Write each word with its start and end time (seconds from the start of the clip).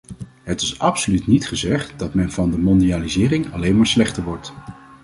Het 0.43 0.61
is 0.61 0.79
absoluut 0.79 1.27
niet 1.27 1.47
gezegd 1.47 1.99
dat 1.99 2.13
men 2.13 2.31
van 2.31 2.51
de 2.51 2.57
mondialisering 2.57 3.53
alleen 3.53 3.77
maar 3.77 3.87
slechter 3.87 4.23
wordt. 4.23 4.53